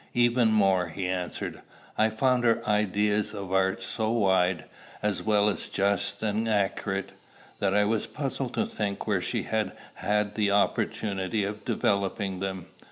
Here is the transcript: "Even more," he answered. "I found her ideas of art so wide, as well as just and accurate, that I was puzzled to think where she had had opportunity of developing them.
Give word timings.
"Even 0.15 0.47
more," 0.51 0.87
he 0.89 1.07
answered. 1.07 1.61
"I 1.95 2.09
found 2.09 2.43
her 2.43 2.67
ideas 2.67 3.35
of 3.35 3.53
art 3.53 3.83
so 3.83 4.09
wide, 4.09 4.65
as 5.03 5.21
well 5.21 5.47
as 5.47 5.67
just 5.67 6.23
and 6.23 6.49
accurate, 6.49 7.11
that 7.59 7.75
I 7.75 7.85
was 7.85 8.07
puzzled 8.07 8.55
to 8.55 8.65
think 8.65 9.05
where 9.05 9.21
she 9.21 9.43
had 9.43 9.73
had 9.93 10.33
opportunity 10.49 11.43
of 11.43 11.63
developing 11.65 12.39
them. 12.39 12.65